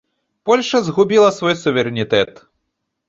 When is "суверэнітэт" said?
1.63-2.31